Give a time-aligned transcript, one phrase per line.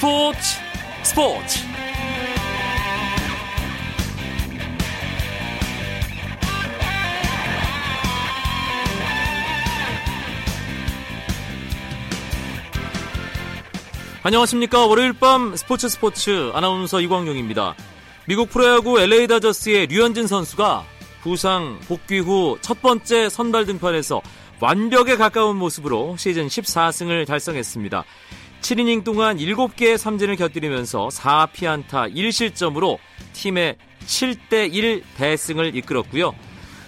[0.00, 0.38] 스포츠
[1.02, 1.58] 스포츠.
[14.22, 14.86] 안녕하십니까.
[14.86, 17.74] 월요일 밤 스포츠 스포츠 아나운서 이광용입니다.
[18.26, 20.82] 미국 프로야구 LA 다저스의 류현진 선수가
[21.22, 24.22] 부상 복귀 후 첫 번째 선발 등판에서
[24.60, 28.04] 완벽에 가까운 모습으로 시즌 14승을 달성했습니다.
[28.60, 32.98] 7이닝 동안 7개의 삼진을 곁들이면서 4피안타 1실점으로
[33.32, 36.34] 팀의 7대1 대승을 이끌었고요.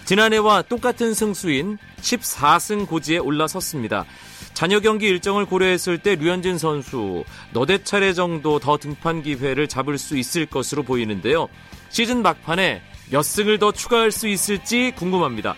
[0.05, 4.05] 지난해와 똑같은 승수인 14승 고지에 올라섰습니다.
[4.53, 7.23] 잔여 경기 일정을 고려했을 때 류현진 선수
[7.53, 11.47] 너댓 차례 정도 더 등판 기회를 잡을 수 있을 것으로 보이는데요.
[11.89, 15.55] 시즌 막판에 몇 승을 더 추가할 수 있을지 궁금합니다.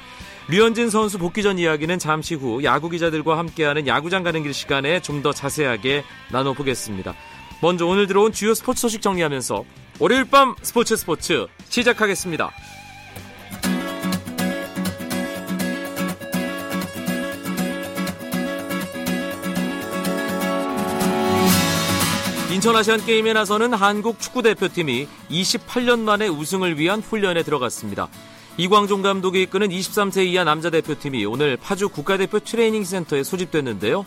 [0.48, 5.24] 류현진 선수 복귀 전 이야기는 잠시 후 야구 기자들과 함께하는 야구장 가는 길 시간에 좀
[5.26, 7.16] 더 자세하게 나눠보겠습니다.
[7.62, 9.64] 먼저 오늘 들어온 주요 스포츠 소식 정리하면서
[10.00, 12.52] 월요일 밤 스포츠 스포츠 시작하겠습니다.
[22.54, 28.08] 인천 아시안 게임에 나서는 한국 축구 대표팀이 28년 만에 우승을 위한 훈련에 들어갔습니다.
[28.58, 34.06] 이광종 감독이 이끄는 23세 이하 남자 대표팀이 오늘 파주 국가대표 트레이닝 센터에 소집됐는데요.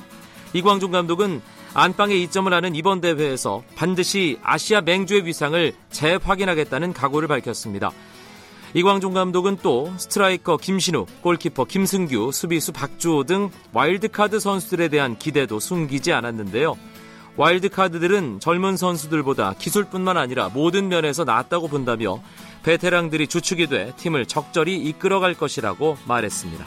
[0.55, 1.43] 이광종 감독은
[1.75, 7.91] 안방에 이점을 하는 이번 대회에서 반드시 아시아 맹주의 위상을 재확인하겠다는 각오를 밝혔습니다.
[8.73, 16.15] 이광종 감독은 또 스트라이커 김신우, 골키퍼 김승규, 수비수 박주호 등 와일드카드 선수들에 대한 기대도 숨기지
[16.15, 16.75] 않았는데요.
[17.39, 22.21] 와일드카드들은 젊은 선수들보다 기술뿐만 아니라 모든 면에서 낫다고 본다며
[22.65, 26.65] 베테랑들이 주축이 돼 팀을 적절히 이끌어갈 것이라고 말했습니다.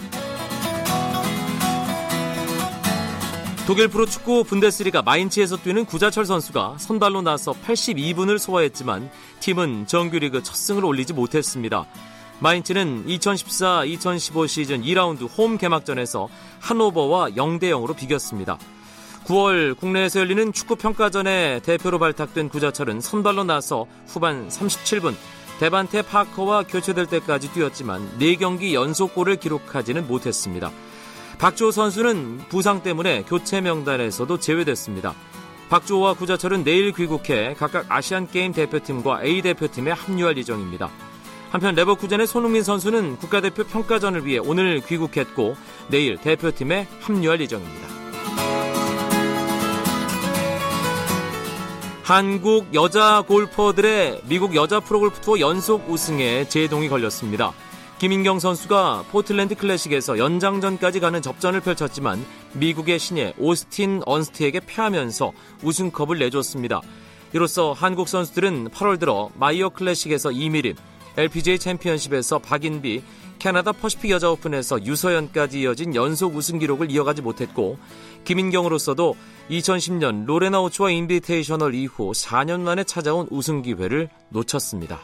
[3.67, 9.11] 독일 프로축구 분데스리가 마인츠에서 뛰는 구자철 선수가 선발로 나서 82분을 소화했지만
[9.41, 11.85] 팀은 정규리그 첫 승을 올리지 못했습니다.
[12.39, 16.29] 마인츠는 2014-2015 시즌 2라운드 홈 개막전에서
[16.61, 18.57] 한오버와 0대 0으로 비겼습니다.
[19.25, 25.13] 9월 국내에서 열리는 축구 평가전에 대표로 발탁된 구자철은 선발로 나서 후반 37분
[25.59, 30.71] 대반테 파커와 교체될 때까지 뛰었지만 4경기 연속골을 기록하지는 못했습니다.
[31.37, 35.13] 박주호 선수는 부상 때문에 교체 명단에서도 제외됐습니다.
[35.69, 40.89] 박주호와 구자철은 내일 귀국해 각각 아시안게임 대표팀과 A 대표팀에 합류할 예정입니다.
[41.51, 45.55] 한편 레버쿠젠의 손흥민 선수는 국가대표 평가전을 위해 오늘 귀국했고
[45.89, 48.00] 내일 대표팀에 합류할 예정입니다.
[52.03, 57.53] 한국 여자 골퍼들의 미국 여자 프로골프 투어 연속 우승에 제동이 걸렸습니다.
[57.99, 65.31] 김인경 선수가 포틀랜드 클래식에서 연장전까지 가는 접전을 펼쳤지만 미국의 신예 오스틴 언스트에게 패하면서
[65.61, 66.81] 우승컵을 내줬습니다.
[67.33, 70.75] 이로써 한국 선수들은 8월 들어 마이어 클래식에서 이미림,
[71.17, 73.03] LPGA 챔피언십에서 박인비,
[73.41, 77.77] 캐나다 퍼시픽 여자 오픈에서 유소연까지 이어진 연속 우승 기록을 이어가지 못했고
[78.23, 79.15] 김인경으로서도
[79.49, 84.99] 2010년 로레나 오초아 인비테이셔널 이후 4년 만에 찾아온 우승 기회를 놓쳤습니다.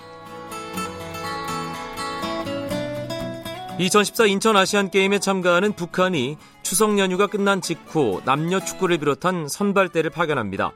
[3.80, 10.72] 2014 인천 아시안 게임에 참가하는 북한이 추석 연휴가 끝난 직후 남녀 축구를 비롯한 선발대를 파견합니다.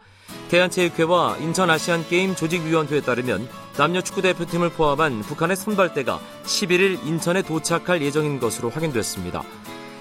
[0.50, 8.04] 대한체육회와 인천 아시안 게임 조직위원회에 따르면 남녀 축구 대표팀을 포함한 북한의 선발대가 11일 인천에 도착할
[8.04, 9.42] 예정인 것으로 확인됐습니다.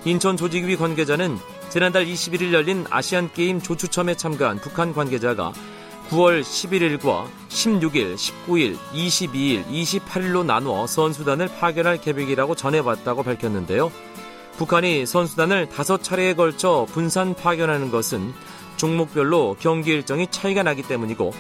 [0.05, 1.39] 인천 조직위 관계자는
[1.69, 5.53] 지난달 21일 열린 아시안게임 조추첨에 참가한 북한 관계자가
[6.09, 13.93] 9월 11일과 16일, 19일, 22일, 28일로 나누어 선수단을 파견할 계획이라고 전해왔다고 밝혔는데요.
[14.57, 18.33] 북한이 선수단을 다섯 차례에 걸쳐 분산 파견하는 것은
[18.77, 21.33] 종목별로 경기 일정이 차이가 나기 때문이고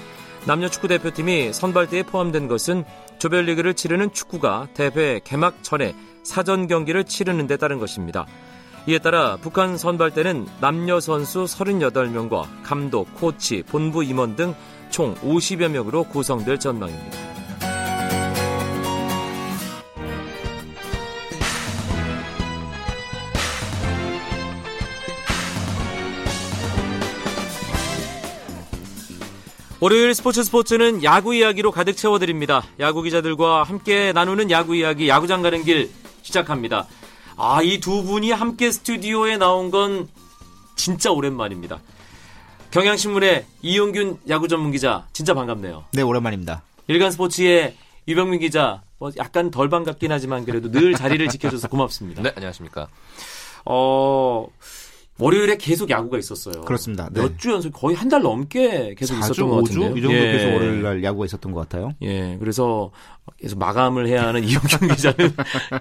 [0.47, 2.84] 남녀 축구 대표팀이 선발대에 포함된 것은
[3.19, 8.27] 조별리그를 치르는 축구가 대회 개막 전에 사전 경기를 치르는 데 따른 것입니다.
[8.86, 14.54] 이에 따라 북한 선발대는 남녀 선수 38명과 감독, 코치, 본부 임원 등
[14.91, 17.18] 총 50여 명으로 구성될 전망입니다.
[29.83, 32.62] 월요일 스포츠 스포츠는 야구 이야기로 가득 채워드립니다.
[32.80, 35.91] 야구 기자들과 함께 나누는 야구 이야기, 야구장 가는 길
[36.21, 36.86] 시작합니다.
[37.42, 40.09] 아, 이 두 분이 함께 스튜디오에 나온 건
[40.77, 41.81] 진짜 오랜만입니다.
[42.71, 45.84] 경향신문의 이용균 야구 전문 기자, 진짜 반갑네요.
[45.92, 46.63] 네, 오랜만입니다.
[46.87, 47.77] 일간 스포츠의
[48.07, 52.21] 유병민 기자, 뭐 약간 덜 반갑긴 하지만 그래도 늘 자리를 지켜줘서 고맙습니다.
[52.22, 52.89] 네, 안녕하십니까.
[53.65, 54.47] 어,
[55.21, 56.63] 월요일에 계속 야구가 있었어요.
[56.63, 57.09] 그렇습니다.
[57.13, 57.21] 네.
[57.22, 59.67] 몇주 연속 거의 한 달 넘게 계속 4주, 있었던 것 5주?
[59.67, 59.97] 같은데요.
[59.97, 60.33] 이 정도 예.
[60.33, 61.93] 계속 월요일 날 야구가 있었던 것 같아요.
[62.03, 62.91] 예, 그래서
[63.41, 65.33] 계속 마감을 해야 하는 이용경 기자는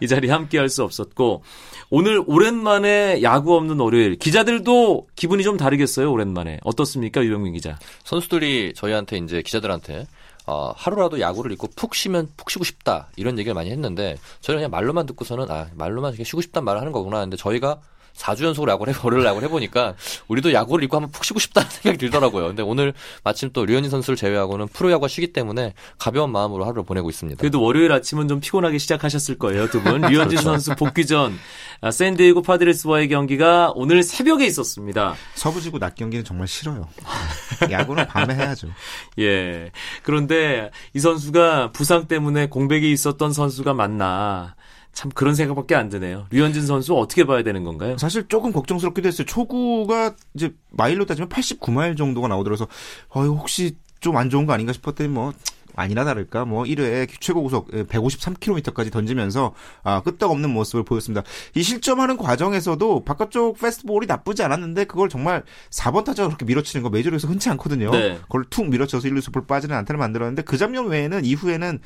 [0.02, 1.44] 이 자리에 함께할 수 없었고
[1.90, 6.12] 오늘 오랜만에 야구 없는 월요일 기자들도 기분이 좀 다르겠어요.
[6.12, 7.80] 오랜만에 어떻습니까, 유병민 기자?
[8.04, 10.06] 선수들이 저희한테 이제 기자들한테
[10.46, 14.72] 어, 하루라도 야구를 잊고 푹 쉬면 푹 쉬고 싶다 이런 얘기를 많이 했는데 저는 그냥
[14.72, 17.80] 말로만 듣고서는 아 말로만 쉬고 싶단 말을 하는 거구나 했는데 저희가
[18.20, 19.96] 4주 연속으로 야구를 해, 월요일 야구를 해보니까
[20.28, 22.48] 우리도 야구를 잊고 한번 푹 쉬고 싶다는 생각이 들더라고요.
[22.48, 22.94] 근데 오늘
[23.24, 27.40] 마침 또 류현진 선수를 제외하고는 프로야구가 쉬기 때문에 가벼운 마음으로 하루를 보내고 있습니다.
[27.40, 30.02] 그래도 월요일 아침은 좀 피곤하게 시작하셨을 거예요, 두 분.
[30.10, 31.38] 류현진 선수 복귀 전
[31.82, 35.16] 아, 샌디에고 파드레스와의 경기가 오늘 새벽에 있었습니다.
[35.36, 36.88] 서부지구 낮 경기는 정말 싫어요.
[37.72, 38.68] 야구는 밤에 해야죠.
[39.20, 39.72] 예.
[40.04, 44.56] 그런데 이 선수가 부상 때문에 공백이 있었던 선수가 맞나.
[44.94, 46.26] 참 그런 생각밖에 안 드네요.
[46.32, 47.98] 류현진 선수 어떻게 봐야 되는 건가요?
[47.98, 49.26] 사실 조금 걱정스럽기도 했어요.
[49.26, 52.68] 초구가 이제 마일로 따지면 89마일 정도가 나오더라서
[53.10, 55.34] 어 혹시 좀 안 좋은 거 아닌가 싶었더니 뭐
[55.76, 59.54] 아니나 다를까 뭐 1회에 최고 구속 153km까지 던지면서
[59.84, 61.24] 아 끄떡없는 모습을 보였습니다.
[61.56, 67.28] 이 실점하는 과정에서도 바깥쪽 패스트볼이 나쁘지 않았는데 그걸 정말 4번 타자가 그렇게 밀어치는 거 메이저리그에서
[67.28, 67.92] 흔치 않거든요.
[67.92, 68.18] 네.
[68.24, 71.80] 그걸 툭 밀어쳐서 1루수 볼 빠지는 안타를 만들었는데 그 장면 외에는 이후에는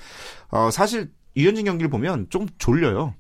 [0.49, 3.15] 어 사실 유현진 경기를 보면 좀 졸려요.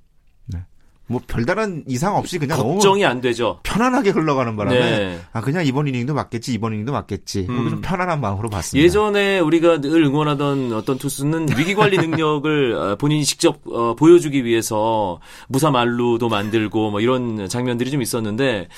[1.07, 1.13] 네.
[1.13, 3.59] 뭐 별다른 이상 없이 그냥 너무 걱정이 안 되죠.
[3.63, 5.19] 편안하게 흘러가는 바람에 네.
[5.33, 7.55] 아 그냥 이번 이닝도 맞겠지 이번 이닝도 맞겠지 음.
[7.55, 8.83] 그렇게 좀 편안한 마음으로 봤습니다.
[8.83, 15.19] 예전에 우리가 늘 응원하던 어떤 투수는 위기 관리 능력을 어, 본인이 직접 어, 보여주기 위해서
[15.49, 18.69] 무사 말루도 만들고 뭐 이런 장면들이 좀 있었는데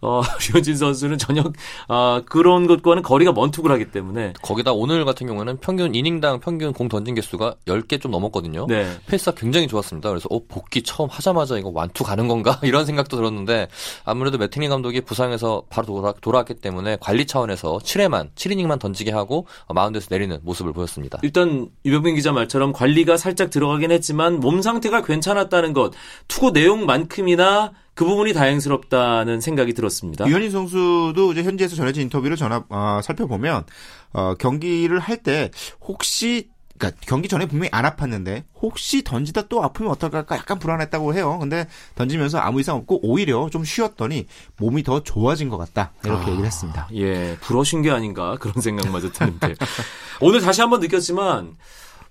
[0.00, 1.42] 어, 류현진 선수는 전혀
[1.88, 6.72] 어, 그런 것과는 거리가 먼 투구를 하기 때문에 거기다 오늘 같은 경우에는 평균 이닝당 평균
[6.72, 8.66] 공 던진 개수가 10개 좀 넘었거든요.
[8.68, 8.86] 네.
[9.06, 10.08] 페이스가 굉장히 좋았습니다.
[10.08, 13.68] 그래서 어, 복귀 처음 하자마자 이거 완투 가는 건가 이런 생각도 들었는데
[14.04, 19.74] 아무래도 매팅리 감독이 부상에서 바로 돌아, 돌아왔기 때문에 관리 차원에서 7회만 7이닝만 던지게 하고 어,
[19.74, 21.18] 마운드에서 내리는 모습을 보였습니다.
[21.22, 25.92] 일단 유병민 기자 말처럼 관리가 살짝 들어가긴 했지만 몸 상태가 괜찮았다는 것
[26.28, 30.26] 투구 내용만큼이나 그 부분이 다행스럽다는 생각이 들었습니다.
[30.26, 33.64] 류현진 선수도 이제 현지에서 전해진 인터뷰를 전화 어, 살펴보면
[34.14, 35.50] 어, 경기를 할 때
[35.86, 36.48] 혹시
[36.78, 41.38] 그러니까 경기 전에 분명히 안 아팠는데 혹시 던지다 또 아프면 어떨까 약간 불안했다고 해요.
[41.38, 44.26] 근데 던지면서 아무 이상 없고 오히려 좀 쉬었더니
[44.56, 46.88] 몸이 더 좋아진 것 같다 이렇게 얘기를 했습니다.
[46.94, 49.54] 예, 불어신 게 아닌가 그런 생각마저 드는데
[50.20, 51.54] 오늘 다시 한번 느꼈지만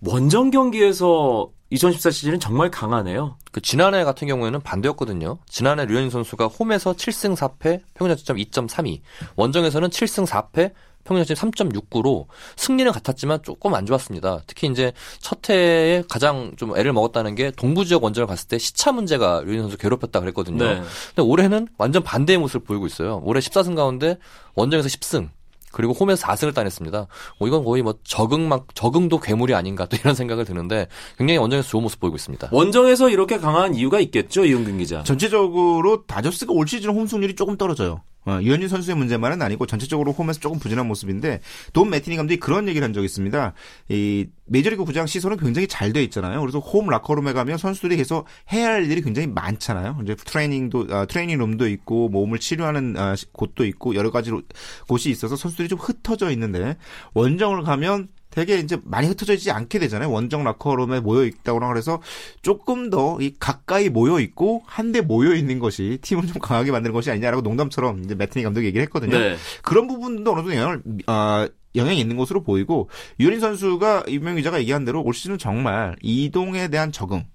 [0.01, 3.37] 원정 경기에서 2014 시즌은 정말 강하네요.
[3.51, 5.37] 그 지난해 같은 경우에는 반대였거든요.
[5.47, 8.99] 지난해 류현진 선수가 홈에서 7승 4패, 평균 자책점 2.32.
[9.37, 10.73] 원정에서는 7승 4패,
[11.03, 12.25] 평균 자책점 3.69로
[12.56, 14.42] 승리는 같았지만 조금 안 좋았습니다.
[14.48, 18.92] 특히 이제 첫 해에 가장 좀 애를 먹었다는 게 동부 지역 원정을 갔을 때 시차
[18.92, 20.63] 문제가 류현진 선수 괴롭혔다 그랬거든요.
[20.63, 20.81] 네.
[21.15, 23.21] 근데 올해는 완전 반대의 모습을 보이고 있어요.
[23.24, 24.18] 올해 14승 가운데
[24.56, 25.30] 원정에서 10승.
[25.71, 27.07] 그리고 홈에서 4승을 따냈습니다.
[27.39, 30.88] 뭐 이건 거의 뭐 적응만 적응도 괴물이 아닌가 또 이런 생각을 드는데
[31.18, 32.50] 굉장히 원정에서 좋은 모습 보이고 있습니다.
[32.51, 35.03] 원정에서 이렇게 강한 이유가 있겠죠, 이용균 기자.
[35.03, 38.01] 전체적으로 다저스가 올 시즌 홈 승률이 조금 떨어져요.
[38.25, 41.41] 어, 유현진 선수의 문제만은 아니고 전체적으로 홈에서 조금 부진한 모습인데
[41.73, 43.53] 돈 매티니 감독이 그런 얘기를 한 적이 있습니다.
[43.89, 46.39] 이 메이저리그 구장 시설은 굉장히 잘 돼 있잖아요.
[46.41, 50.00] 그래서 홈 라커룸에 가면 선수들이 계속 해야 할 일들이 굉장히 많잖아요.
[50.03, 54.41] 이제 트레이닝도 아, 트레이닝 룸도 있고 몸을 치료하는 아, 시- 곳도 있고 여러 가지 로-
[54.88, 56.77] 곳이 있어서 선수들이 좀 흩어져 있는데
[57.13, 60.11] 원정을 가면 되게 이제 많이 흩어져 있지 않게 되잖아요.
[60.11, 62.01] 원정 라커룸에 모여 있다거나 그래서
[62.41, 67.11] 조금 더 이 가까이 모여 있고 한데 모여 있는 것이 팀을 좀 강하게 만드는 것이
[67.11, 69.17] 아니냐라고 농담처럼 이제 매트니 감독이 얘기를 했거든요.
[69.17, 69.35] 네.
[69.61, 74.85] 그런 부분도 어느 정도 영향을 아, 영향이 있는 것으로 보이고 유린 선수가 이명 기자가 얘기한
[74.85, 77.25] 대로 올 시즌은 정말 이동에 대한 적응.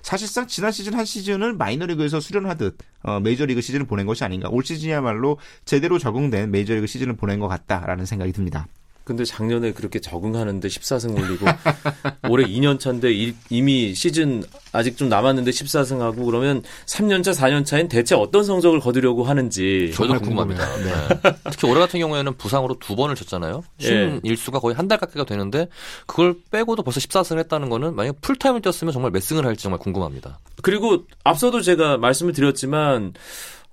[0.00, 4.48] 사실상 지난 시즌 한 시즌을 마이너리그에서 수련하듯 어, 메이저리그 시즌을 보낸 것이 아닌가.
[4.48, 8.66] 올 시즌이야말로 제대로 적응된 메이저리그 시즌을 보낸 것 같다라는 생각이 듭니다.
[9.04, 11.44] 근데 작년에 그렇게 적응하는데 14승 올리고
[12.30, 14.42] 올해 2년 차인데 이- 이미 시즌
[14.72, 19.92] 아직 좀 남았는데 14승 하고 그러면 3년 차, 4년 차엔 대체 어떤 성적을 거두려고 하는지
[19.94, 20.66] 저도 궁금합니다.
[20.78, 21.32] 네.
[21.50, 23.62] 특히 올해 같은 경우에는 부상으로 두 번을 쳤잖아요.
[23.78, 24.20] 쉰 예.
[24.22, 25.68] 일수가 거의 한 달 가까이가 되는데
[26.06, 30.38] 그걸 빼고도 벌써 14승을 했다는 거는 만약 풀타임을 뛰었으면 정말 몇 승을 할지 정말 궁금합니다.
[30.62, 33.12] 그리고 앞서도 제가 말씀을 드렸지만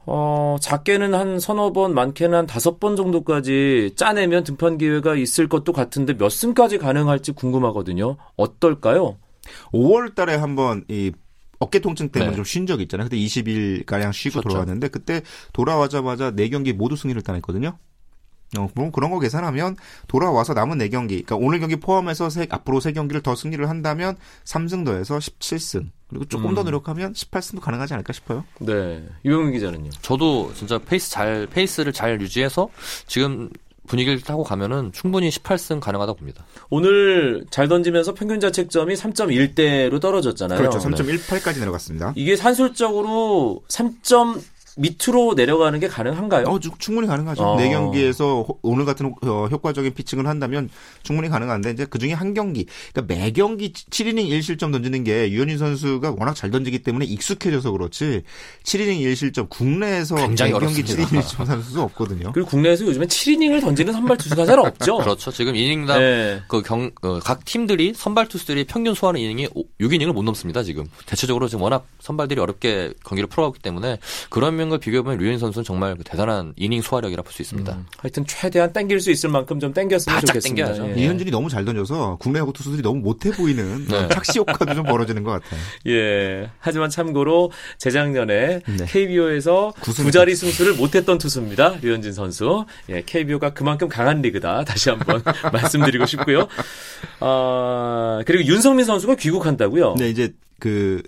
[0.05, 5.73] 어, 작게는 한 서너 번, 많게는 한 다섯 번 정도까지 짜내면 등판 기회가 있을 것도
[5.73, 8.17] 같은데 몇 승까지 가능할지 궁금하거든요.
[8.35, 9.17] 어떨까요?
[9.73, 11.11] 5월 달에 한번 이
[11.59, 12.35] 어깨 통증 때문에 네.
[12.35, 13.05] 좀쉰 적이 있잖아요.
[13.05, 14.49] 그때 20일 가량 쉬고 그렇죠.
[14.49, 15.21] 돌아왔는데 그때
[15.53, 17.77] 돌아와자마자 네 경기 모두 승리를 따냈거든요.
[18.57, 19.77] 어, 그럼 그런 거 계산하면
[20.07, 25.17] 돌아와서 남은 4경기, 그러니까 오늘 경기 포함해서 세, 앞으로 3경기를 더 승리를 한다면 3승 더해서
[25.17, 25.89] 17승.
[26.09, 26.55] 그리고 조금 음.
[26.55, 28.43] 더 노력하면 18승도 가능하지 않을까 싶어요.
[28.59, 29.01] 네.
[29.23, 29.91] 유병민 기자는요.
[30.01, 32.67] 저도 진짜 페이스 잘 페이스를 잘 유지해서
[33.07, 33.49] 지금
[33.87, 36.45] 분위기를 타고 가면은 충분히 18승 가능하다고 봅니다.
[36.69, 40.59] 오늘 잘 던지면서 평균 자책점이 3.1대로 떨어졌잖아요.
[40.59, 40.79] 그렇죠.
[40.89, 40.95] 네.
[40.95, 42.13] 3.18까지 내려갔습니다.
[42.15, 44.41] 이게 산술적으로 3점
[44.77, 46.45] 밑으로 내려가는 게 가능한가요?
[46.47, 47.43] 어, 주- 충분히 가능하죠.
[47.43, 47.57] 어.
[47.57, 50.69] 네 경기에서 호- 오늘 같은 어, 효과적인 피칭을 한다면
[51.03, 55.57] 충분히 가능한데 이제 그 중에 한 경기, 그러니까 매 경기 7이닝 1실점 던지는 게 유현진
[55.57, 58.23] 선수가 워낙 잘 던지기 때문에 익숙해져서 그렇지
[58.63, 61.03] 7이닝 1실점 국내에서 굉장히 매 경기 어렵습니다.
[61.09, 62.31] 7이닝 1실점 선수도 없거든요.
[62.31, 64.97] 그리고 국내에서 요즘엔 7이닝을 던지는 선발 투수가 잘 없죠.
[65.03, 65.31] 그렇죠.
[65.31, 66.41] 지금 이닝당 네.
[66.47, 69.47] 그 경, 어, 각 팀들이 선발 투수들이 평균 소화하는 이닝이
[69.81, 70.85] 6이닝을 못 넘습니다, 지금.
[71.05, 73.97] 대체적으로 지금 워낙 선발들이 어렵게 경기를 풀어가기 때문에
[74.29, 77.73] 그런 면과 비교해보면 류현 선수는 정말 그 대단한 이닝 소화력이라 볼 수 있습니다.
[77.73, 80.73] 음, 하여튼 최대한 땡길 수 있을 만큼 좀 땡겼으면 바짝 좋겠습니다.
[80.73, 80.95] 땡겨야죠.
[80.99, 81.03] 예.
[81.03, 84.07] 이현진이 너무 잘 던져서 국내 야구 투수들이 너무 못해 보이는 네.
[84.11, 85.59] 착시 효과도 좀 벌어지는 것 같아요.
[85.87, 86.49] 예.
[86.59, 88.85] 하지만 참고로 재작년에 네.
[88.87, 91.77] KBO에서 구승- 두 자리 승수를 못했던 투수입니다.
[91.81, 92.65] 류현진 선수.
[92.89, 94.63] 예, KBO가 그만큼 강한 리그다.
[94.65, 95.21] 다시 한번
[95.53, 96.47] 말씀드리고 싶고요.
[97.19, 99.95] 아, 그리고 윤석민 선수가 귀국한다고요?
[99.97, 101.01] 네, 이제 그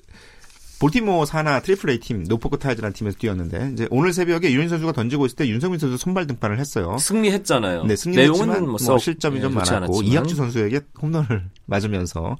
[0.84, 5.26] 볼티모어 산하 triple A 팀 노포크 타이즈라는 팀에서 뛰었는데 이제 오늘 새벽에 류현진 선수가 던지고
[5.26, 6.98] 있을 때 윤석민 선수 선발 등판을 했어요.
[6.98, 7.86] 승리했잖아요.
[7.86, 10.04] 네, 승리했지만 내용은 뭐 썩, 실점이 예, 좀 많았고 않았지만.
[10.04, 12.36] 이학주 선수에게 홈런을 맞으면서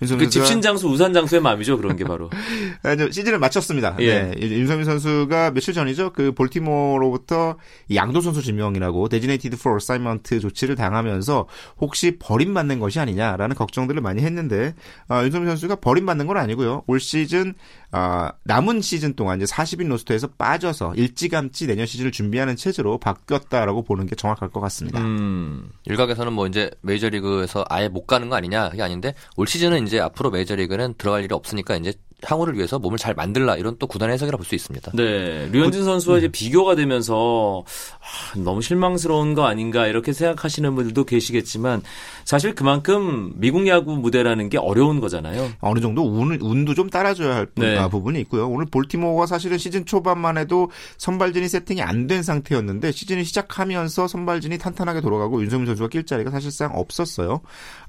[0.00, 1.76] 윤석민 그 선수가 짚신 장수 우산 장수의 마음이죠.
[1.76, 2.30] 그런 게 바로.
[3.10, 3.96] 시즌을 마쳤습니다.
[3.98, 4.22] 예.
[4.22, 6.12] 네, 윤석민 선수가 며칠 전이죠.
[6.12, 7.56] 그 볼티모어로부터
[7.88, 14.22] 이 양도 선수 지명이라고 designated for assignment 조치를 당하면서 혹시 버림받는 것이 아니냐라는 걱정들을 많이
[14.22, 14.76] 했는데
[15.08, 16.84] 아, 윤성민 선수가 버림받는 건 아니고요.
[16.86, 17.54] 올 시즌
[17.90, 24.06] 아, 남은 시즌 동안 이제 40인 로스터에서 빠져서 일찌감치 내년 시즌을 준비하는 체제로 바뀌었다라고 보는
[24.06, 25.00] 게 정확할 것 같습니다.
[25.00, 25.70] 음.
[25.86, 30.30] 일각에서는 뭐 이제 메이저리그에서 아예 못 가는 거 아니냐 그게 아닌데 올 시즌은 이제 앞으로
[30.30, 31.94] 메이저리그는 들어갈 일이 없으니까 이제
[32.24, 34.92] 향후를 위해서 몸을 잘 만들라 이런 또 구단의 해석이라 볼 수 있습니다.
[34.94, 36.18] 네, 류현진 선수와 음.
[36.18, 37.62] 이제 비교가 되면서
[38.00, 41.82] 아, 너무 실망스러운 거 아닌가 이렇게 생각하시는 분들도 계시겠지만
[42.24, 45.50] 사실 그만큼 미국 야구 무대라는 게 어려운 거잖아요.
[45.60, 47.76] 어느 정도 운, 운도 좀 따라줘야 할 부- 네.
[47.78, 48.48] 아, 부분이 있고요.
[48.48, 55.02] 오늘 볼티모어가 사실은 시즌 초반만 해도 선발진이 세팅이 안 된 상태였는데 시즌이 시작하면서 선발진이 탄탄하게
[55.02, 57.40] 돌아가고 윤성민 선수가 낄 자리가 사실상 없었어요.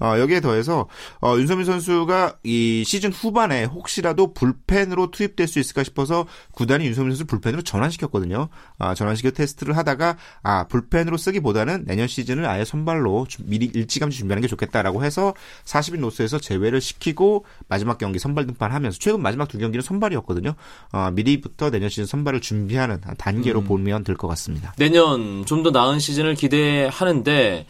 [0.02, 0.88] 어, 여기에 더해서
[1.22, 7.24] 어, 윤성민 선수가 이 시즌 후반에 혹시라도 불펜으로 투입될 수 있을까 싶어서 구단이 윤성민 선수
[7.24, 8.50] 를 불펜으로 전환시켰거든요.
[8.78, 14.42] 아, 전환시켜 테스트를 하다가 아 불펜으로 쓰기보다는 내년 시즌을 아예 선발로 주- 미리 일찌감치 준비하는
[14.42, 15.34] 게 좋겠다라고 해서
[15.66, 20.54] 40인 노스에서 제외를 시키고 마지막 경기 선발 등판하면서 최근 마지막 두 경기는 선발이었거든요.
[20.92, 24.74] 어, 미리부터 내년 시즌 선발을 준비하는 한 단계로 보면 될 것 같습니다.
[24.78, 27.66] 내년 좀 더 나은 시즌을 기대하는데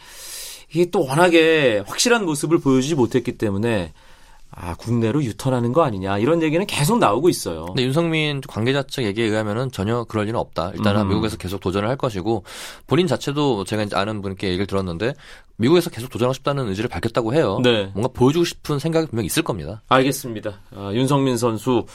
[0.71, 3.93] 이게 또 워낙에 확실한 모습을 보여주지 못했기 때문에
[4.61, 7.67] 아 국내로 유턴하는 거 아니냐 이런 얘기는 계속 나오고 있어요.
[7.67, 10.73] 근데 윤성민 관계자 측 얘기에 의하면은 전혀 그럴 리는 없다.
[10.75, 11.07] 일단은 음.
[11.07, 12.43] 미국에서 계속 도전을 할 것이고
[12.85, 15.13] 본인 자체도 제가 이제 아는 분께 얘기를 들었는데
[15.55, 17.59] 미국에서 계속 도전하고 싶다는 의지를 밝혔다고 해요.
[17.63, 17.89] 네.
[17.93, 19.81] 뭔가 보여주고 싶은 생각이 분명 히 있을 겁니다.
[19.87, 20.59] 알겠습니다.
[20.75, 21.85] 아, 윤성민 선수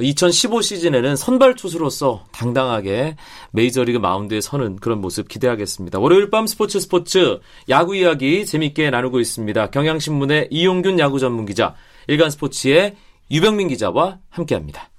[0.00, 3.16] 2015 시즌에는 선발 투수로서 당당하게
[3.52, 5.98] 메이저리그 마운드에 서는 그런 모습 기대하겠습니다.
[5.98, 7.38] 월요일 밤 스포츠 스포츠
[7.68, 9.70] 야구 이야기 재밌게 나누고 있습니다.
[9.70, 11.74] 경향신문의 이용균 야구 전문 기자,
[12.08, 12.96] 일간 스포츠의
[13.30, 14.90] 유병민 기자와 함께합니다.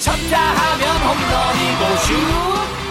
[0.00, 2.14] 쳤다 하면 홈런이고 슛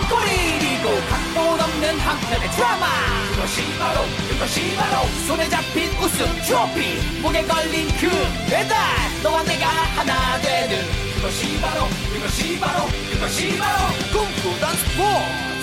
[0.10, 2.88] 골이고 각본 없는 한편의 드라마.
[3.36, 7.22] 그것이 바로 그것이 바로 손에 잡힌 우승 트로피.
[7.22, 8.10] 목에 걸린 그
[8.50, 8.78] 배달
[9.22, 10.78] 너와 내가 하나 되는
[11.16, 15.54] 그것이 바로 그것이 바로 그것이 바로 꿈꾸던 스포츠.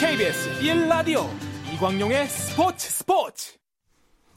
[0.00, 1.28] KBS 1라디오
[1.74, 3.52] 이광용의 스포츠 스포츠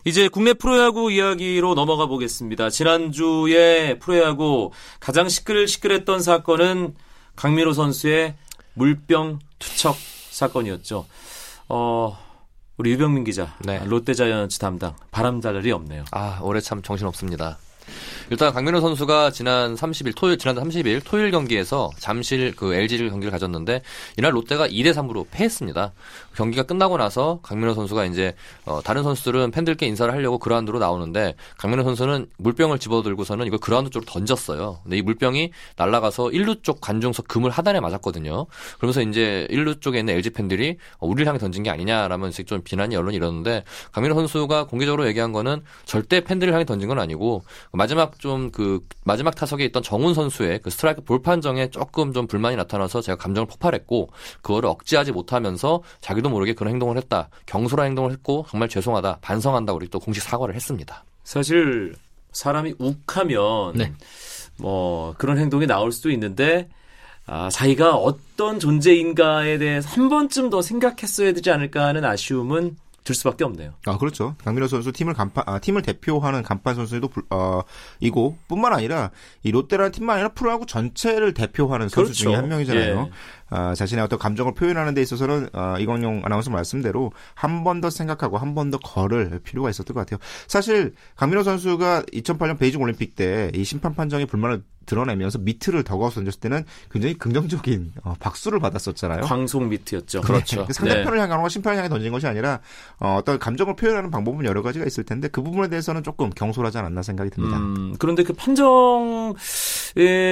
[0.06, 2.70] 이제 국내 프로야구 이야기로 넘어가 보겠습니다.
[2.70, 6.96] 지난주에 프로야구 가장 시끌시끌했던 사건은
[7.36, 8.36] 강민호 선수의
[8.74, 9.96] 물병 투척
[10.32, 11.06] 사건이었죠.
[11.68, 12.18] 어,
[12.78, 13.84] 우리 유병민 기자, 네.
[13.86, 16.06] 롯데자이언츠 담당 바람잘 일이 없네요.
[16.12, 17.58] 아, 올해 참 정신 없습니다.
[18.30, 23.82] 일단 강민호 선수가 지난 30일 토요일 지난달 30일 토요일 경기에서 잠실 그 LG를 경기를 가졌는데
[24.18, 25.94] 이날 롯데가 2대 3으로 패했습니다.
[26.36, 31.84] 경기가 끝나고 나서 강민호 선수가 이제 어, 다른 선수들은 팬들께 인사를 하려고 그라운드로 나오는데 강민호
[31.84, 34.80] 선수는 물병을 집어들고서는 이걸 그라운드 쪽으로 던졌어요.
[34.84, 38.46] 근데 이 물병이 날아가서 1루 쪽 관중석 그물 하단에 맞았거든요.
[38.78, 42.96] 그러면서 이제 1루 쪽에 있는 LG 팬들이 어, 우리를 향해 던진 게 아니냐라면서 좀 비난이
[42.96, 47.44] 언론이 일었는데 강민호 선수가 공개적으로 얘기한 거는 절대 팬들을 향해 던진 건 아니고
[47.80, 52.58] 마지막 좀 그 마지막 타석에 있던 정훈 선수의 그 스트라이크 볼 판정에 조금 좀 불만이
[52.58, 54.10] 나타나서 제가 감정을 폭발했고
[54.42, 57.30] 그거를 억제하지 못하면서 자기도 모르게 그런 행동을 했다.
[57.46, 59.20] 경솔한 행동을 했고 정말 죄송하다.
[59.22, 59.72] 반성한다.
[59.72, 61.06] 우리 또 공식 사과를 했습니다.
[61.24, 61.96] 사실
[62.34, 63.94] 사람이 욱하면 네.
[64.58, 66.68] 뭐 그런 행동이 나올 수도 있는데
[67.26, 73.44] 아, 자기가 어떤 존재인가에 대해서 한 번쯤 더 생각했어야 되지 않을까 하는 아쉬움은 들 수밖에
[73.44, 73.74] 없네요.
[73.86, 74.36] 아 그렇죠.
[74.44, 77.62] 강민호 선수 팀을 간판 아, 팀을 대표하는 간판 선수도 불- 어,
[78.00, 79.10] 이고 뿐만 아니라
[79.44, 82.24] 이 롯데라는 팀만 아니라 프로야구 전체를 대표하는 선수 그렇죠.
[82.24, 83.00] 중에 한 명이잖아요.
[83.08, 83.12] 예.
[83.50, 88.38] 아, 자신의 어떤 감정을 표현하는 데 있어서는 어, 이광용 아나운서 말씀대로 한 번 더 생각하고
[88.38, 90.20] 한 번 더 걸을 필요가 있었던 것 같아요.
[90.48, 96.40] 사실 강민호 선수가 2008년 베이징 올림픽 때 이 심판 판정에 불만을 드러내면서 미트를 더가웃 던졌을
[96.40, 99.22] 때는 굉장히 긍정적인 어, 박수를 받았었잖아요.
[99.22, 100.22] 광송 미트였죠.
[100.22, 100.66] 그렇죠.
[100.66, 102.60] 그 상대편을 향하거나 심판을 향해 던진 것이 아니라
[103.00, 107.04] 어, 어떤 감정을 표현하는 방법은 여러 가지가 있을 텐데 그 부분에 대해서는 조금 경솔하지 않았나
[107.04, 107.58] 생각이 듭니다.
[107.60, 109.36] 음, 그런데 그 판정에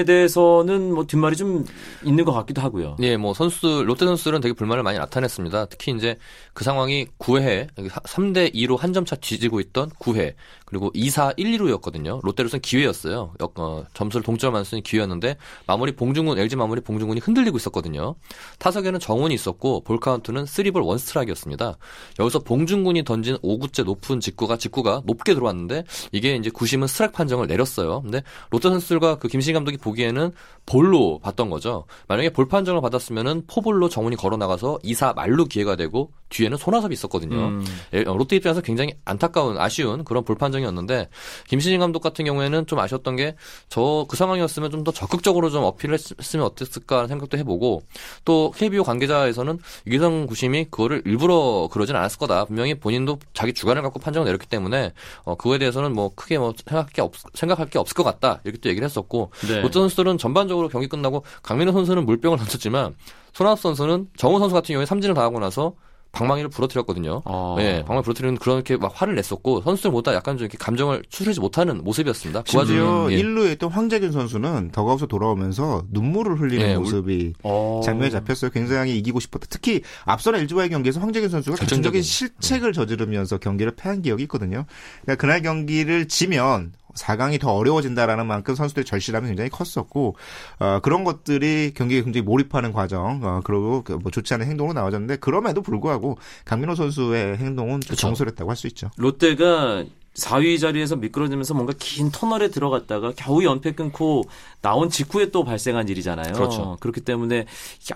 [0.05, 1.63] 대해서는 뭐 뒷말이 좀
[2.03, 2.95] 있는 것 같기도 하고요.
[3.01, 5.66] 예, 뭐 선수 롯데 선수들은 되게 불만을 많이 나타냈습니다.
[5.68, 6.18] 특히 이제
[6.54, 10.34] 그 상황이 9회 3대 2로 한 점 차 뒤지고 있던 9회
[10.66, 12.20] 그리고 2사 1, 2루였거든요.
[12.24, 13.34] 롯데로서는 기회였어요.
[13.40, 18.16] 역- 어, 점수를 동점만 쓰는 기회였는데 마무리 봉중근 LG 마무리 봉중근이 흔들리고 있었거든요.
[18.60, 21.78] 타석에는 정훈이 있었고 볼 카운트는 3볼 1 스트라이크였습니다.
[22.20, 28.02] 여기서 봉중근이 던진 5구째 높은 직구가 직구가 높게 들어왔는데 이게 이제 구심은 스트라이크 판정을 내렸어요.
[28.02, 30.32] 근데 롯데 선수들과 그 김시진 감독이 보기에는
[30.66, 31.86] 볼로 봤던 거죠.
[32.10, 37.36] 만약에 볼 판정을 받았으면은 포볼로 정훈이 걸어 나가서 2사 만루 기회가 되고 뒤에는 손아섭이 있었거든요.
[37.38, 37.66] 음.
[37.94, 41.08] 예, 어, 롯데 입장에서 굉장히 안타까운 아쉬운 그런 볼 판정이었는데
[41.48, 43.36] 김시진 감독 같은 경우에는 좀 아쉬웠던 게
[43.70, 47.82] 저 그 상황이었으면 좀 더 적극적으로 좀 어필을 했- 했으면 어땠을까 생각도 해보고
[48.25, 52.46] 또 KBO 관계자에서는 이기성 구심이 그거를 일부러 그러진 않았을 거다.
[52.46, 56.92] 분명히 본인도 자기 주관을 갖고 판정을 내렸기 때문에 어, 그거에 대해서는 뭐 크게 뭐 생각할
[56.94, 58.39] 게 없, 생각할 게 없을 것 같다.
[58.44, 59.62] 이렇게 또 얘기를 했었고 네.
[59.62, 62.87] 롯데 선수들은 전반적으로 경기 끝나고 강민호 선수는 물병을 던졌지만
[63.34, 65.74] 손아섭 선수는 정우 선수 같은 경우에 삼진을 당하고 나서
[66.13, 67.22] 방망이를 부러뜨렸거든요.
[67.25, 67.56] 아.
[67.60, 71.84] 예, 방망이 부러뜨리는 그렇게 막 화를 냈었고 선수들 보다 약간 좀 이렇게 감정을 추스르지 못하는
[71.84, 72.41] 모습이었습니다.
[72.44, 73.22] 그 심지어 예.
[73.22, 77.82] 1루에 있던 황재균 선수는 더가웃에 돌아오면서 눈물을 흘리는 예, 울- 모습이 어.
[77.84, 78.50] 장면에 잡혔어요.
[78.51, 79.46] 굉장히 이기고 싶었다.
[79.50, 82.02] 특히 앞선 LG와의 경기에서 황재균 선수가 결정적인 결정적인.
[82.02, 84.65] 실책을 저지르면서 경기를 패한 기억이 있거든요.
[85.04, 90.15] 그러니까 그날 경기를 지면 4강이 더 어려워진다라는 만큼 선수들의 절실함이 굉장히 컸었고
[90.60, 95.62] 어, 그런 것들이 경기에 굉장히 몰입하는 과정 어, 그리고 그뭐 좋지 않은 행동으로 나와졌는데 그럼에도
[95.62, 97.95] 불구하고 강민호 선수의 행동은 좀 그쵸.
[97.95, 98.89] 정솔했다고 할 수 있죠.
[98.97, 104.23] 롯데가 4위 자리에서 미끄러지면서 뭔가 긴 터널에 들어갔다가 겨우 연패 끊고
[104.62, 106.33] 나온 직후에 또 발생한 일이잖아요.
[106.33, 106.77] 그렇죠.
[106.79, 107.45] 그렇기 때문에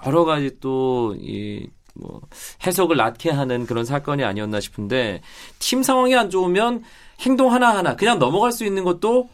[0.06, 2.22] 여러 가지 또이 뭐
[2.66, 5.22] 해석을 낳게 하는 그런 사건이 아니었나 싶은데
[5.60, 6.84] 팀 상황이 안 좋으면
[7.22, 9.30] 행동 하나 하나 그냥 넘어갈 수 있는 것도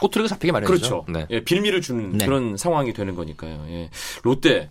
[0.00, 1.04] 꼬투리가 잡히게 마련이죠.
[1.04, 1.04] 그렇죠.
[1.08, 1.26] 네.
[1.30, 2.24] 예, 빌미를 주는 네.
[2.26, 3.66] 그런 상황이 되는 거니까요.
[3.70, 3.90] 예.
[4.22, 4.70] 롯데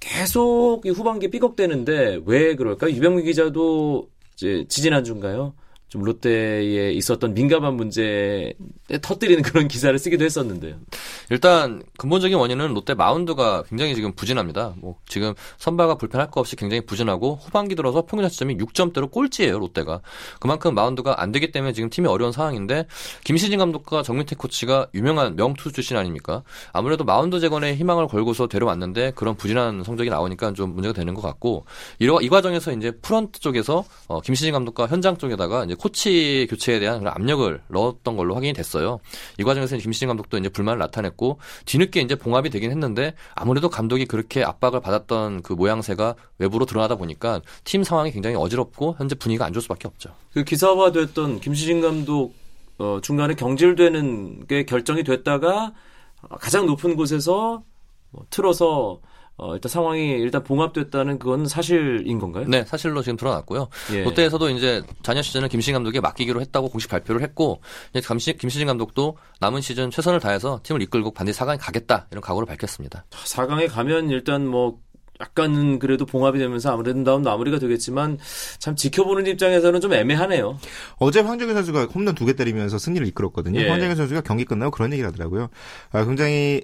[0.00, 2.90] 계속 이 후반기 삐걱대는데 왜 그럴까요?
[2.90, 5.54] 유병민 기자도 이제 지지난주인가요?
[5.88, 8.54] 좀 롯데에 있었던 민감한 문제에
[9.00, 10.76] 터뜨리는 그런 기사를 쓰기도 했었는데요.
[11.30, 14.74] 일단 근본적인 원인은 롯데 마운드가 굉장히 지금 부진합니다.
[14.76, 20.00] 뭐 지금 선발과 불펜할 거 없이 굉장히 부진하고 후반기 들어서 평균 자책점이 6점대로 꼴찌예요 롯데가.
[20.40, 22.86] 그만큼 마운드가 안 되기 때문에 지금 팀이 어려운 상황인데
[23.24, 26.42] 김시진 감독과 정민태 코치가 유명한 명투수 출신 아닙니까?
[26.72, 31.64] 아무래도 마운드 재건에 희망을 걸고서 데려왔는데 그런 부진한 성적이 나오니까 좀 문제가 되는 것 같고
[31.98, 37.06] 이러 이 과정에서 이제 프런트 쪽에서 어, 김시진 감독과 현장 쪽에다가 이제 코치 교체에 대한
[37.06, 39.00] 압력을 넣었던 걸로 확인이 됐어요.
[39.38, 41.13] 이 과정에서 김시진 감독도 이제 불만을 나타냈고
[41.64, 47.40] 뒤늦게 이제 봉합이 되긴 했는데 아무래도 감독이 그렇게 압박을 받았던 그 모양새가 외부로 드러나다 보니까
[47.64, 50.10] 팀 상황이 굉장히 어지럽고 현재 분위기가 안 좋을 수밖에 없죠.
[50.32, 52.34] 그 기사화됐던 김시진 감독
[52.78, 55.72] 어, 중간에 경질되는 게 결정이 됐다가
[56.40, 57.62] 가장 높은 곳에서
[58.10, 59.00] 뭐 틀어서
[59.36, 62.44] 어, 일단 상황이 일단 봉합됐다는 그건 사실인 건가요?
[62.48, 63.68] 네, 사실로 지금 드러났고요.
[63.92, 64.04] 예.
[64.04, 69.16] 롯데에서도 이제 자녀 시즌을 김시진 감독에 맡기기로 했다고 공식 발표를 했고 이제 감시, 김시진 감독도
[69.40, 73.04] 남은 시즌 최선을 다해서 팀을 이끌고 반드시 4강에 가겠다 이런 각오를 밝혔습니다.
[73.10, 74.78] 4강에 가면 일단 뭐
[75.20, 78.18] 약간은 그래도 봉합이 되면서 아무래도 마무리가 되겠지만
[78.58, 80.58] 참 지켜보는 입장에서는 좀 애매하네요.
[80.98, 83.60] 어제 황정현 선수가 홈런 두 개 때리면서 승리를 이끌었거든요.
[83.60, 83.68] 예.
[83.68, 85.50] 황정현 선수가 경기 끝나고 그런 얘기를 하더라고요.
[85.92, 86.62] 아, 굉장히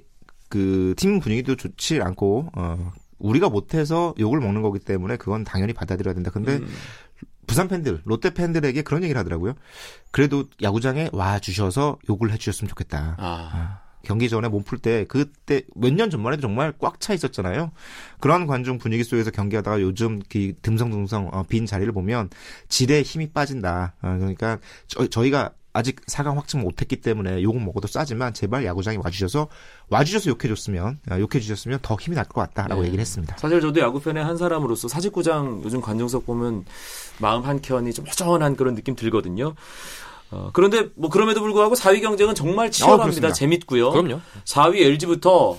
[0.51, 6.13] 그 팀 분위기도 좋지 않고 어, 우리가 못해서 욕을 먹는 거기 때문에 그건 당연히 받아들여야
[6.15, 6.31] 된다.
[6.31, 6.69] 근데 음.
[7.47, 9.55] 부산 팬들, 롯데 팬들에게 그런 얘기를 하더라고요.
[10.13, 13.17] 그래도 야구장에 와 주셔서 욕을 해주셨으면 좋겠다.
[13.19, 17.73] 아, 경기 전에 몸풀 때 그때 몇 년 전만 해도 정말 꽉 차 있었잖아요.
[18.21, 22.31] 그런 관중 분위기 속에서 경기하다가 요즘 그 듬성듬성 어, 빈 자리를 보면
[22.69, 23.95] 질에 힘이 빠진다.
[24.01, 29.49] 어, 그러니까 저, 희가 아직 4강 확정 못했기 때문에 욕은 먹어도 싸지만 제발 야구장에 와주셔서
[29.89, 32.89] 와주셔서 욕해줬으면 아, 욕해주셨으면 더 힘이 날 것 같다라고 네.
[32.89, 33.37] 얘기를 했습니다.
[33.39, 36.65] 사실 저도 야구팬의 한 사람으로서 사직구장 요즘 관중석 보면
[37.19, 39.55] 마음 한 켠이 좀 허전한 그런 느낌 들거든요.
[40.33, 43.03] 어, 그런데 뭐 그럼에도 불구하고 4위 경쟁은 정말 치열합니다.
[43.05, 43.33] 그렇습니다.
[43.33, 43.91] 재밌고요.
[43.91, 44.21] 그럼요.
[44.45, 45.59] 4위 LG부터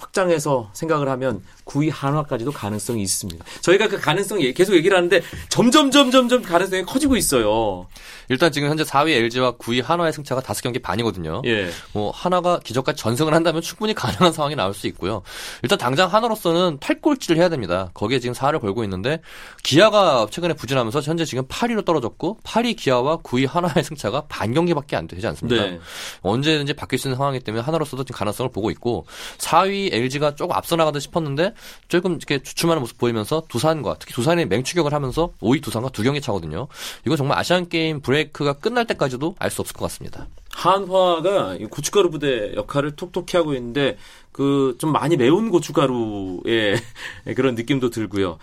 [0.00, 3.44] 확장해서 생각을 하면 9위 한화까지도 가능성이 있습니다.
[3.60, 7.86] 저희가 그 가능성 계속 얘기를 하는데 점점 점점 점 가능성이 커지고 있어요.
[8.28, 11.42] 일단 지금 현재 4위 LG와 9위 한화의 승차가 5경기 반이거든요.
[11.46, 11.68] 예.
[11.92, 15.22] 뭐 하나가 기적까지 전승을 한다면 충분히 가능한 상황이 나올 수 있고요.
[15.62, 17.90] 일단 당장 하나로서는 8골치를 해야 됩니다.
[17.94, 19.20] 거기에 지금 4를 걸고 있는데
[19.62, 25.06] 기아가 최근에 부진하면서 현재 지금 8위로 떨어졌고 8위 기아와 9위 하나의 승차가 반 경기밖에 안
[25.06, 25.62] 되지 않습니다.
[25.62, 25.80] 네.
[26.22, 29.06] 언제든지 바뀔 수 있는 상황이기 때문에 하나로서도 지금 가능성을 보고 있고
[29.38, 31.54] 4위 LG가 조금 앞서 나가듯 싶었는데
[31.88, 36.68] 조금 이렇게 주춤하는 모습 보이면서 두산과 특히 두산이 맹추격을 하면서 5위 두산과 두 경기 차거든요.
[37.06, 40.26] 이거 정말 아시안 게임 브레이크가 끝날 때까지도 알 수 없을 것 같습니다.
[40.52, 43.96] 한화가 이 고춧가루 부대 역할을 톡톡히 하고 있는데
[44.32, 46.76] 그 좀 많이 매운 고춧가루의
[47.36, 48.38] 그런 느낌도 들고요.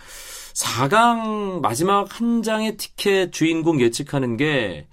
[0.54, 4.86] 4강 마지막 한 장의 티켓 주인공 예측하는 게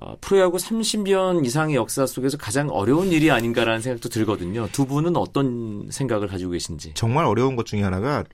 [0.00, 4.68] 어, 프로야구 30년 이상의 역사 속에서 가장 어려운 일이 아닌가라는 생각도 들거든요.
[4.72, 6.92] 두 분은 어떤 생각을 가지고 계신지.
[6.94, 8.24] 정말 어려운 것 중에 하나가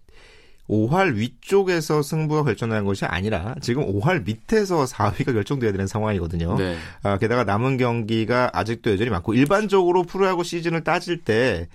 [0.70, 6.57] 5할 위쪽에서 승부가 결정나는 것이 아니라 지금 5할 밑에서 4위가 결정돼야 되는 상황이거든요.
[6.57, 6.77] 네.
[7.03, 11.68] 아, 게다가 남은 경기가 아직도 여전히 많고 일반적으로 프로야구 시즌을 따질 때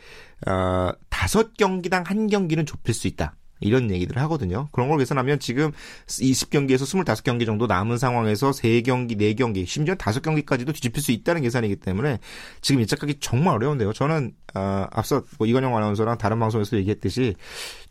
[0.45, 3.35] 아, 다섯 경기당 한 경기는 좁힐 수 있다.
[3.59, 4.67] 이런 얘기들을 하거든요.
[4.71, 5.71] 그런 걸 계산하면 지금
[6.07, 12.19] 20경기에서 25경기 정도 남은 상황에서 3경기, 4경기, 심지어 5경기까지도 뒤집힐 수 있다는 계산이기 때문에
[12.61, 13.93] 지금 예측하기 정말 어려운데요.
[13.93, 17.35] 저는 아, 앞서 뭐 이건영 아나운서랑 다른 방송에서 얘기했듯이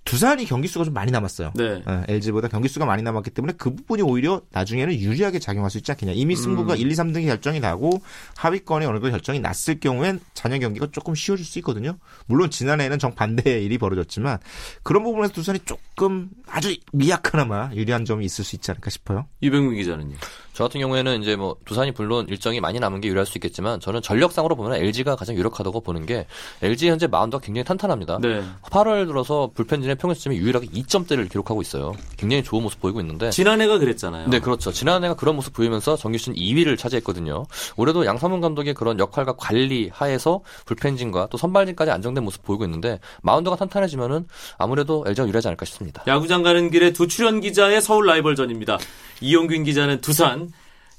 [0.05, 1.53] 두산이 경기 수가 좀 많이 남았어요.
[1.55, 1.83] 네.
[2.09, 6.12] LG보다 경기 수가 많이 남았기 때문에 그 부분이 오히려 나중에는 유리하게 작용할 수 있지 않겠냐.
[6.14, 8.03] 이미 승부가 1, 2, 3등이 결정이 나고
[8.37, 11.97] 하위권이 어느 정도 결정이 났을 경우엔 잔여 경기가 조금 쉬워질 수 있거든요.
[12.27, 14.38] 물론 지난해에는 정반대의 일이 벌어졌지만
[14.83, 19.27] 그런 부분에서 두산이 조금 아주 미약하나마 유리한 점이 있을 수 있지 않을까 싶어요.
[19.43, 20.17] 유병민 기자는요.
[20.53, 24.03] 저 같은 경우에는 이제 뭐 두산이 물론 일정이 많이 남은 게 유리할 수 있겠지만 저는
[24.03, 26.27] 전력상으로 보면 LG가 가장 유력하다고 보는 게
[26.62, 28.19] LG 현재 마운드가 굉장히 탄탄합니다.
[28.21, 28.45] 네.
[28.62, 31.93] 8월 들어서 불펜진 의 평균 수점이 유일하게 2점대를 기록하고 있어요.
[32.17, 34.29] 굉장히 좋은 모습 보이고 있는데 지난해가 그랬잖아요.
[34.29, 34.73] 네, 그렇죠.
[34.73, 37.47] 지난해가 그런 모습 보이면서 정규 시즌 2위를 차지했거든요.
[37.77, 43.57] 올해도 양상문 감독의 그런 역할과 관리 하에서 불펜진과 또 선발진까지 안정된 모습 보이고 있는데 마운드가
[43.57, 44.27] 탄탄해지면은
[44.59, 46.03] 아무래도 LG가 유리하지 않을까 싶습니다.
[46.07, 48.79] 야구장 가는 길에 두 출연 기자의 서울 라이벌전입니다.
[49.21, 50.51] 이용균 기자는 두산,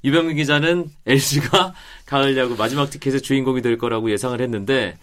[0.03, 1.73] 유병민 기자는 LG가
[2.05, 4.97] 가을 야구 마지막 티켓의 주인공이 될 거라고 예상을 했는데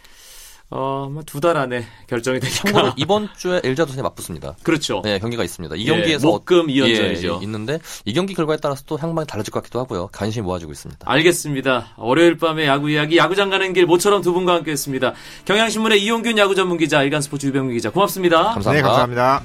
[0.74, 4.56] 어, 두달 안에 결정이 참고로 되니까 이번 주에 LG와 두산이 맞붙습니다.
[4.62, 5.02] 그렇죠.
[5.04, 5.76] 네, 경기가 있습니다.
[5.76, 7.40] 이 예, 경기에서 목금 이연전이죠.
[7.40, 10.08] 예, 있는데 이 경기 결과에 따라서 또 향방이 달라질 것 같기도 하고요.
[10.12, 11.04] 관심이 모아지고 있습니다.
[11.04, 11.94] 알겠습니다.
[11.98, 15.12] 월요일 밤에 야구 이야기 야구장 가는 길 모처럼 두 분과 함께했습니다.
[15.44, 18.54] 경향신문의 이용균 야구 전문 기자, 일간스포츠 유병민 기자 고맙습니다.
[18.54, 18.72] 감사합니다.
[18.72, 19.42] 네, 감사합니다.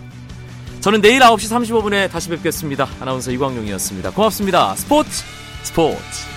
[0.80, 2.88] 저는 내일 9시 35분에 다시 뵙겠습니다.
[3.02, 4.12] 아나운서 이광용이었습니다.
[4.12, 4.76] 고맙습니다.
[4.76, 5.26] 스포츠
[5.64, 6.37] 스포츠